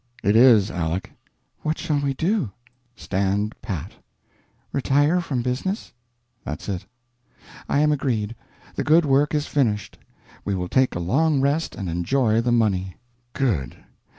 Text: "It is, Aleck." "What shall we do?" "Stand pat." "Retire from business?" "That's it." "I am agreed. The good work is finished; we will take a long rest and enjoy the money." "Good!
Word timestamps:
"It 0.23 0.35
is, 0.35 0.71
Aleck." 0.71 1.11
"What 1.61 1.77
shall 1.77 1.99
we 1.99 2.15
do?" 2.15 2.49
"Stand 2.95 3.53
pat." 3.61 3.91
"Retire 4.73 5.21
from 5.21 5.43
business?" 5.43 5.93
"That's 6.43 6.67
it." 6.67 6.87
"I 7.69 7.81
am 7.81 7.91
agreed. 7.91 8.33
The 8.73 8.83
good 8.83 9.05
work 9.05 9.35
is 9.35 9.45
finished; 9.45 9.99
we 10.43 10.55
will 10.55 10.69
take 10.69 10.95
a 10.95 10.99
long 10.99 11.39
rest 11.39 11.75
and 11.75 11.87
enjoy 11.87 12.41
the 12.41 12.51
money." 12.51 12.95
"Good! 13.33 13.77